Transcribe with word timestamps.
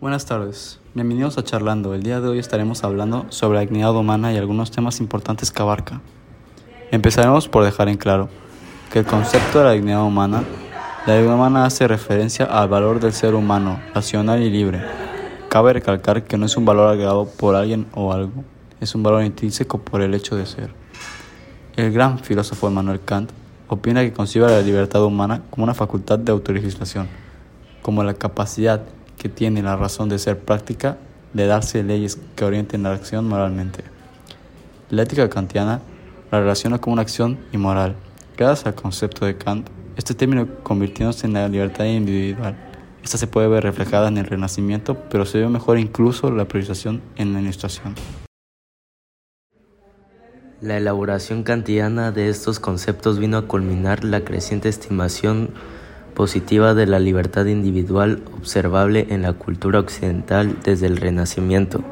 Buenas 0.00 0.24
tardes, 0.24 0.80
bienvenidos 0.94 1.36
a 1.36 1.44
Charlando. 1.44 1.92
El 1.92 2.02
día 2.02 2.22
de 2.22 2.28
hoy 2.28 2.38
estaremos 2.38 2.84
hablando 2.84 3.26
sobre 3.28 3.56
la 3.58 3.60
dignidad 3.60 3.94
humana 3.94 4.32
y 4.32 4.38
algunos 4.38 4.70
temas 4.70 4.98
importantes 4.98 5.52
que 5.52 5.60
abarca. 5.60 6.00
Empezaremos 6.90 7.48
por 7.48 7.64
dejar 7.64 7.90
en 7.90 7.98
claro 7.98 8.30
que 8.90 9.00
el 9.00 9.04
concepto 9.04 9.58
de 9.58 9.64
la 9.66 9.72
dignidad 9.72 10.02
humana, 10.04 10.42
la 11.06 11.12
dignidad 11.12 11.34
humana 11.34 11.66
hace 11.66 11.86
referencia 11.86 12.46
al 12.46 12.70
valor 12.70 12.98
del 12.98 13.12
ser 13.12 13.34
humano, 13.34 13.78
racional 13.94 14.42
y 14.42 14.48
libre. 14.48 14.82
Cabe 15.50 15.74
recalcar 15.74 16.24
que 16.24 16.38
no 16.38 16.46
es 16.46 16.56
un 16.56 16.64
valor 16.64 16.88
agregado 16.88 17.26
por 17.26 17.54
alguien 17.54 17.88
o 17.92 18.14
algo, 18.14 18.44
es 18.80 18.94
un 18.94 19.02
valor 19.02 19.22
intrínseco 19.22 19.76
por 19.76 20.00
el 20.00 20.14
hecho 20.14 20.34
de 20.34 20.46
ser. 20.46 20.70
El 21.76 21.92
gran 21.92 22.20
filósofo 22.20 22.68
Emmanuel 22.68 23.02
Kant 23.04 23.32
opina 23.68 24.00
que 24.00 24.14
concibe 24.14 24.46
la 24.46 24.62
libertad 24.62 25.04
humana 25.04 25.42
como 25.50 25.64
una 25.64 25.74
facultad 25.74 26.18
de 26.18 26.32
autolegislación, 26.32 27.06
como 27.82 28.02
la 28.02 28.14
capacidad 28.14 28.80
que 29.18 29.28
tiene 29.28 29.62
la 29.62 29.76
razón 29.76 30.08
de 30.08 30.18
ser 30.18 30.38
práctica 30.38 30.96
de 31.32 31.46
darse 31.46 31.82
leyes 31.82 32.18
que 32.36 32.44
orienten 32.44 32.84
la 32.84 32.92
acción 32.92 33.28
moralmente. 33.28 33.84
La 34.90 35.02
ética 35.02 35.28
kantiana 35.28 35.82
la 36.30 36.40
relaciona 36.40 36.78
como 36.78 36.94
una 36.94 37.02
acción 37.02 37.38
inmoral. 37.52 37.96
Gracias 38.36 38.66
al 38.66 38.74
concepto 38.74 39.26
de 39.26 39.36
Kant, 39.36 39.68
este 39.96 40.14
término 40.14 40.46
convirtiéndose 40.62 41.26
en 41.26 41.34
la 41.34 41.48
libertad 41.48 41.84
individual. 41.84 42.56
Esta 43.02 43.18
se 43.18 43.26
puede 43.26 43.48
ver 43.48 43.64
reflejada 43.64 44.08
en 44.08 44.18
el 44.18 44.26
Renacimiento, 44.26 44.96
pero 45.10 45.24
se 45.24 45.38
ve 45.38 45.48
mejor 45.48 45.78
incluso 45.78 46.30
la 46.30 46.46
priorización 46.46 47.02
en 47.16 47.32
la 47.32 47.40
Ilustración. 47.40 47.94
La 50.60 50.76
elaboración 50.76 51.44
kantiana 51.44 52.10
de 52.10 52.28
estos 52.28 52.58
conceptos 52.58 53.18
vino 53.18 53.36
a 53.36 53.46
culminar 53.46 54.02
la 54.02 54.24
creciente 54.24 54.68
estimación 54.68 55.50
positiva 56.18 56.74
de 56.74 56.86
la 56.86 56.98
libertad 56.98 57.46
individual 57.46 58.24
observable 58.36 59.06
en 59.10 59.22
la 59.22 59.34
cultura 59.34 59.78
occidental 59.78 60.56
desde 60.64 60.88
el 60.88 60.96
Renacimiento, 60.96 61.84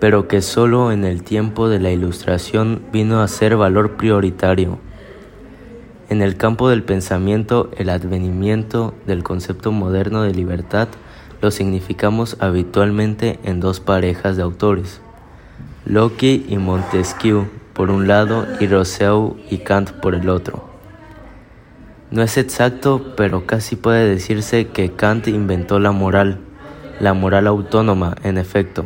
pero 0.00 0.26
que 0.26 0.40
solo 0.40 0.90
en 0.90 1.04
el 1.04 1.22
tiempo 1.22 1.68
de 1.68 1.80
la 1.80 1.90
Ilustración 1.90 2.80
vino 2.94 3.20
a 3.20 3.28
ser 3.28 3.58
valor 3.58 3.98
prioritario. 3.98 4.78
En 6.08 6.22
el 6.22 6.38
campo 6.38 6.70
del 6.70 6.82
pensamiento, 6.82 7.70
el 7.76 7.90
advenimiento 7.90 8.94
del 9.06 9.22
concepto 9.22 9.70
moderno 9.70 10.22
de 10.22 10.32
libertad 10.32 10.88
lo 11.42 11.50
significamos 11.50 12.38
habitualmente 12.40 13.38
en 13.44 13.60
dos 13.60 13.80
parejas 13.80 14.38
de 14.38 14.44
autores, 14.44 15.02
Locke 15.84 16.42
y 16.48 16.56
Montesquieu 16.56 17.48
por 17.74 17.90
un 17.90 18.08
lado 18.08 18.46
y 18.60 18.66
Rousseau 18.66 19.36
y 19.50 19.58
Kant 19.58 19.90
por 19.90 20.14
el 20.14 20.30
otro. 20.30 20.69
No 22.10 22.22
es 22.22 22.36
exacto, 22.38 23.14
pero 23.16 23.46
casi 23.46 23.76
puede 23.76 24.08
decirse 24.08 24.66
que 24.66 24.90
Kant 24.90 25.28
inventó 25.28 25.78
la 25.78 25.92
moral, 25.92 26.40
la 26.98 27.14
moral 27.14 27.46
autónoma, 27.46 28.16
en 28.24 28.36
efecto, 28.36 28.84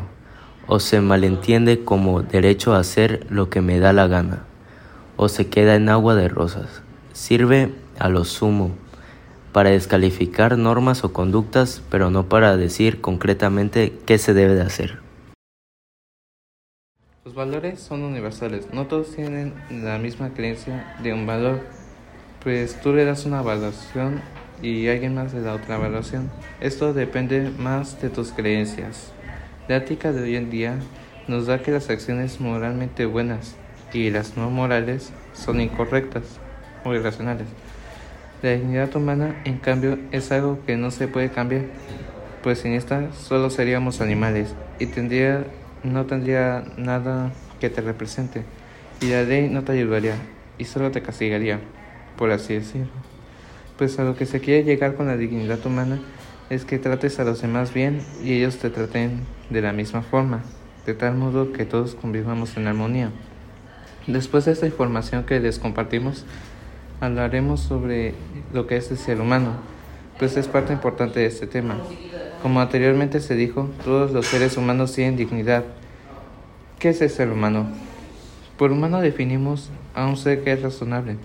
o 0.67 0.79
se 0.79 1.01
malentiende 1.01 1.85
como 1.85 2.21
derecho 2.21 2.75
a 2.75 2.81
hacer 2.81 3.27
lo 3.31 3.49
que 3.49 3.63
me 3.63 3.81
da 3.81 3.95
la 3.95 4.09
gana, 4.09 4.45
o 5.17 5.31
se 5.31 5.49
queda 5.49 5.75
en 5.75 5.89
agua 5.89 6.15
de 6.15 6.29
rosas. 6.29 6.83
Sirve 7.15 7.73
a 7.99 8.11
lo 8.11 8.25
sumo 8.25 8.73
para 9.53 9.71
descalificar 9.71 10.59
normas 10.59 11.03
o 11.03 11.15
conductas, 11.15 11.83
pero 11.91 12.11
no 12.11 12.29
para 12.29 12.59
decir 12.59 13.01
concretamente 13.01 13.95
qué 14.05 14.19
se 14.19 14.35
debe 14.35 14.55
de 14.55 14.63
hacer. 14.63 14.99
Los 17.25 17.35
valores 17.35 17.81
son 17.81 18.03
universales, 18.03 18.69
no 18.75 18.87
todos 18.87 19.15
tienen 19.15 19.55
la 19.71 19.97
misma 19.97 20.35
creencia 20.35 20.95
de 21.03 21.15
un 21.15 21.27
valor 21.27 21.61
pues 22.45 22.79
tú 22.81 22.93
le 22.93 23.07
das 23.07 23.25
una 23.25 23.41
evaluación 23.41 24.21
y 24.63 24.87
alguien 24.89 25.15
más 25.15 25.33
le 25.33 25.41
da 25.41 25.55
otra 25.55 25.77
evaluación. 25.77 26.31
Esto 26.61 26.93
depende 26.93 27.51
más 27.59 28.01
de 28.03 28.11
tus 28.11 28.33
creencias. 28.33 29.13
La 29.67 29.77
ética 29.77 30.13
de 30.13 30.23
hoy 30.23 30.37
en 30.37 30.51
día 30.51 30.75
nos 31.27 31.47
da 31.47 31.63
que 31.63 31.71
las 31.71 31.89
acciones 31.89 32.41
moralmente 32.41 33.07
buenas 33.07 33.57
y 33.95 34.11
las 34.11 34.37
no 34.37 34.51
morales 34.51 35.11
son 35.33 35.61
incorrectas 35.63 36.39
o 36.85 36.95
irracionales. 36.95 37.47
La 38.43 38.51
dignidad 38.51 38.95
humana, 38.95 39.41
en 39.47 39.57
cambio, 39.57 39.99
es 40.13 40.31
algo 40.31 40.59
que 40.67 40.77
no 40.77 40.91
se 40.91 41.09
puede 41.09 41.31
cambiar, 41.31 41.63
pues 42.43 42.59
sin 42.59 42.73
esta 42.73 43.11
solo 43.15 43.49
seríamos 43.49 44.03
animales 44.03 44.55
y 44.79 44.85
tendría, 44.85 45.47
no 45.83 46.05
tendría 46.05 46.63
nada 46.77 47.33
que 47.59 47.71
te 47.71 47.81
represente, 47.81 48.43
y 49.01 49.09
la 49.09 49.23
ley 49.23 49.49
no 49.49 49.65
te 49.65 49.73
ayudaría 49.73 50.17
y 50.59 50.67
solo 50.67 50.91
te 50.91 51.01
castigaría 51.01 51.59
por 52.17 52.31
así 52.31 52.55
decirlo. 52.55 52.93
Pues 53.79 53.99
a 53.99 54.05
lo 54.05 54.17
que 54.17 54.27
se 54.27 54.41
quiere 54.41 54.65
llegar 54.65 54.95
con 54.95 55.07
la 55.07 55.17
dignidad 55.17 55.65
humana 55.67 55.99
es 56.51 56.65
que 56.65 56.79
trates 56.79 57.19
a 57.19 57.25
los 57.25 57.43
demás 57.43 57.73
bien 57.73 58.01
y 58.23 58.35
ellos 58.35 58.59
te 58.59 58.71
traten 58.71 59.23
de 59.51 59.63
la 59.63 59.73
misma 59.73 60.03
forma, 60.03 60.43
de 60.87 60.95
tal 60.95 61.17
modo 61.17 61.53
que 61.53 61.65
todos 61.65 61.95
convivamos 61.95 62.57
en 62.57 62.67
armonía. 62.67 63.11
Después 64.07 64.45
de 64.45 64.53
esta 64.53 64.67
información 64.67 65.25
que 65.25 65.41
les 65.41 65.59
compartimos, 65.59 66.25
hablaremos 67.01 67.61
sobre 67.61 68.15
lo 68.53 68.67
que 68.67 68.77
es 68.77 68.91
el 68.91 68.99
ser 68.99 69.21
humano, 69.21 69.53
pues 70.19 70.37
es 70.37 70.47
parte 70.47 70.73
importante 70.73 71.21
de 71.21 71.27
este 71.27 71.47
tema. 71.47 71.79
Como 72.43 72.61
anteriormente 72.61 73.21
se 73.21 73.35
dijo, 73.35 73.71
todos 73.85 74.13
los 74.13 74.27
seres 74.27 74.57
humanos 74.57 74.93
tienen 74.93 75.17
dignidad. 75.17 75.65
¿Qué 76.79 76.91
es 76.91 77.01
el 77.01 77.11
ser 77.11 77.31
humano? 77.31 77.67
Por 78.59 78.71
humano 78.71 79.01
definimos 79.01 79.71
a 79.95 80.07
un 80.07 80.17
ser 80.17 80.45
que 80.45 80.53
es 80.53 80.63
razonable, 80.63 81.17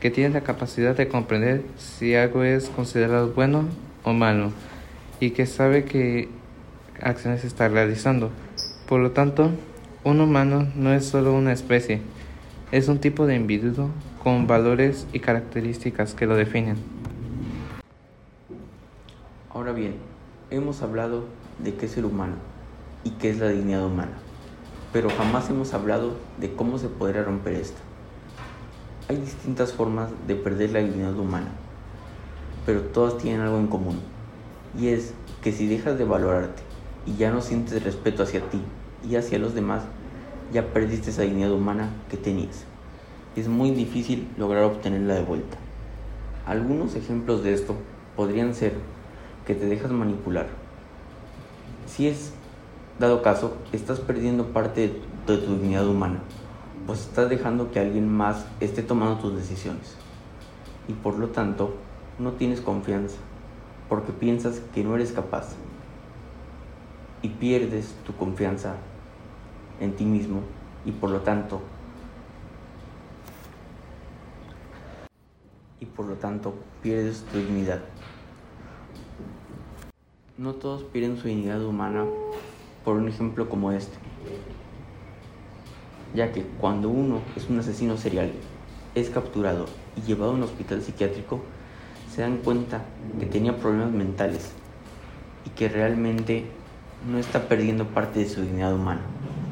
que 0.00 0.10
tiene 0.10 0.34
la 0.34 0.42
capacidad 0.42 0.94
de 0.96 1.08
comprender 1.08 1.62
si 1.78 2.14
algo 2.14 2.42
es 2.42 2.68
considerado 2.68 3.32
bueno 3.32 3.64
o 4.04 4.12
malo 4.12 4.52
y 5.20 5.30
que 5.30 5.46
sabe 5.46 5.84
qué 5.84 6.28
acciones 7.00 7.44
está 7.44 7.68
realizando. 7.68 8.30
Por 8.86 9.00
lo 9.00 9.12
tanto, 9.12 9.50
un 10.04 10.20
humano 10.20 10.68
no 10.76 10.92
es 10.92 11.06
solo 11.06 11.32
una 11.34 11.52
especie, 11.52 12.00
es 12.72 12.88
un 12.88 12.98
tipo 12.98 13.26
de 13.26 13.36
individuo 13.36 13.90
con 14.22 14.46
valores 14.46 15.06
y 15.12 15.20
características 15.20 16.14
que 16.14 16.26
lo 16.26 16.36
definen. 16.36 16.76
Ahora 19.50 19.72
bien, 19.72 19.94
hemos 20.50 20.82
hablado 20.82 21.24
de 21.58 21.74
qué 21.74 21.86
es 21.86 21.96
el 21.96 22.04
humano 22.04 22.34
y 23.04 23.10
qué 23.12 23.30
es 23.30 23.38
la 23.38 23.48
dignidad 23.48 23.86
humana, 23.86 24.18
pero 24.92 25.08
jamás 25.10 25.48
hemos 25.48 25.72
hablado 25.74 26.16
de 26.38 26.52
cómo 26.54 26.78
se 26.78 26.88
podría 26.88 27.22
romper 27.22 27.54
esto. 27.54 27.78
Hay 29.08 29.18
distintas 29.18 29.72
formas 29.72 30.10
de 30.26 30.34
perder 30.34 30.72
la 30.72 30.80
dignidad 30.80 31.16
humana, 31.16 31.52
pero 32.64 32.80
todas 32.80 33.18
tienen 33.18 33.40
algo 33.40 33.56
en 33.58 33.68
común, 33.68 34.00
y 34.76 34.88
es 34.88 35.14
que 35.42 35.52
si 35.52 35.68
dejas 35.68 35.96
de 35.96 36.04
valorarte 36.04 36.64
y 37.06 37.14
ya 37.14 37.30
no 37.30 37.40
sientes 37.40 37.84
respeto 37.84 38.24
hacia 38.24 38.40
ti 38.40 38.60
y 39.08 39.14
hacia 39.14 39.38
los 39.38 39.54
demás, 39.54 39.84
ya 40.52 40.72
perdiste 40.72 41.10
esa 41.10 41.22
dignidad 41.22 41.52
humana 41.52 41.90
que 42.10 42.16
tenías. 42.16 42.64
Es 43.36 43.46
muy 43.46 43.70
difícil 43.70 44.26
lograr 44.36 44.64
obtenerla 44.64 45.14
de 45.14 45.22
vuelta. 45.22 45.56
Algunos 46.44 46.96
ejemplos 46.96 47.44
de 47.44 47.54
esto 47.54 47.76
podrían 48.16 48.56
ser 48.56 48.72
que 49.46 49.54
te 49.54 49.66
dejas 49.66 49.92
manipular. 49.92 50.48
Si 51.86 52.08
es 52.08 52.32
dado 52.98 53.22
caso, 53.22 53.56
estás 53.72 54.00
perdiendo 54.00 54.48
parte 54.48 54.88
de 55.28 55.36
tu 55.36 55.54
dignidad 55.54 55.86
humana 55.86 56.18
pues 56.86 57.00
estás 57.00 57.28
dejando 57.28 57.72
que 57.72 57.80
alguien 57.80 58.08
más 58.08 58.46
esté 58.60 58.82
tomando 58.82 59.18
tus 59.18 59.34
decisiones. 59.34 59.96
Y 60.88 60.92
por 60.92 61.18
lo 61.18 61.28
tanto, 61.28 61.74
no 62.18 62.32
tienes 62.32 62.60
confianza, 62.60 63.16
porque 63.88 64.12
piensas 64.12 64.60
que 64.72 64.84
no 64.84 64.94
eres 64.94 65.12
capaz. 65.12 65.54
Y 67.22 67.30
pierdes 67.30 67.94
tu 68.06 68.14
confianza 68.14 68.76
en 69.80 69.96
ti 69.96 70.04
mismo 70.04 70.42
y 70.84 70.92
por 70.92 71.10
lo 71.10 71.20
tanto 71.20 71.60
y 75.80 75.86
por 75.86 76.06
lo 76.06 76.14
tanto 76.14 76.54
pierdes 76.82 77.24
tu 77.24 77.38
dignidad. 77.38 77.80
No 80.38 80.54
todos 80.54 80.84
pierden 80.84 81.18
su 81.18 81.28
dignidad 81.28 81.62
humana 81.62 82.06
por 82.84 82.96
un 82.96 83.08
ejemplo 83.08 83.48
como 83.48 83.72
este 83.72 83.96
ya 86.14 86.32
que 86.32 86.42
cuando 86.42 86.88
uno 86.88 87.20
es 87.36 87.48
un 87.48 87.58
asesino 87.58 87.96
serial, 87.96 88.32
es 88.94 89.10
capturado 89.10 89.66
y 89.96 90.00
llevado 90.02 90.32
a 90.32 90.34
un 90.34 90.42
hospital 90.42 90.82
psiquiátrico, 90.82 91.40
se 92.12 92.22
dan 92.22 92.38
cuenta 92.38 92.82
que 93.20 93.26
tenía 93.26 93.56
problemas 93.56 93.92
mentales 93.92 94.52
y 95.44 95.50
que 95.50 95.68
realmente 95.68 96.46
no 97.06 97.18
está 97.18 97.48
perdiendo 97.48 97.86
parte 97.86 98.20
de 98.20 98.28
su 98.28 98.40
dignidad 98.42 98.74
humana, 98.74 99.02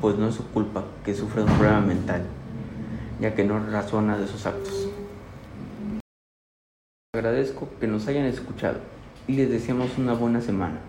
pues 0.01 0.17
no 0.17 0.29
es 0.29 0.35
su 0.35 0.47
culpa 0.49 0.85
que 1.05 1.15
sufra 1.15 1.43
un 1.43 1.53
problema 1.53 1.81
mental, 1.81 2.23
ya 3.21 3.35
que 3.35 3.45
no 3.45 3.59
razona 3.59 4.17
de 4.17 4.27
sus 4.27 4.47
actos. 4.47 4.89
Agradezco 7.15 7.69
que 7.79 7.87
nos 7.87 8.09
hayan 8.09 8.25
escuchado 8.25 8.79
y 9.27 9.35
les 9.35 9.51
deseamos 9.51 9.99
una 9.99 10.15
buena 10.15 10.41
semana. 10.41 10.81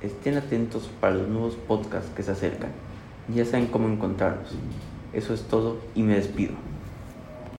Estén 0.00 0.38
atentos 0.38 0.88
para 1.00 1.14
los 1.14 1.28
nuevos 1.28 1.56
podcasts 1.56 2.10
que 2.16 2.22
se 2.22 2.30
acercan. 2.30 2.70
Ya 3.34 3.44
saben 3.44 3.66
cómo 3.66 3.88
encontrarnos. 3.88 4.50
Eso 5.12 5.34
es 5.34 5.42
todo 5.42 5.78
y 5.94 6.02
me 6.02 6.14
despido. 6.14 6.52